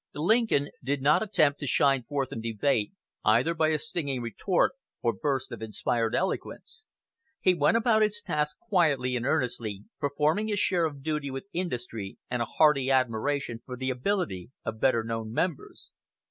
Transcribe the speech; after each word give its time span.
Lincoln 0.15 0.71
did 0.83 0.99
not 1.03 1.21
attempt 1.21 1.59
to 1.59 1.67
shine 1.67 2.01
forth 2.01 2.31
in 2.31 2.41
debate, 2.41 2.91
either 3.23 3.53
by 3.53 3.67
a 3.67 3.77
stinging 3.77 4.19
retort, 4.19 4.71
or 5.03 5.13
burst 5.13 5.51
of 5.51 5.61
inspired 5.61 6.15
eloquence. 6.15 6.85
He 7.39 7.53
went 7.53 7.77
about 7.77 8.01
his 8.01 8.19
task 8.19 8.57
quietly 8.57 9.15
and 9.15 9.27
earnestly, 9.27 9.83
performing 9.99 10.47
his 10.47 10.57
share 10.59 10.85
of 10.85 11.03
duty 11.03 11.29
with 11.29 11.45
industry 11.53 12.17
and 12.31 12.41
a 12.41 12.45
hearty 12.45 12.89
admiration 12.89 13.61
for 13.63 13.77
the 13.77 13.91
ability 13.91 14.49
of 14.65 14.81
better 14.81 15.03
known 15.03 15.31
members. 15.33 15.91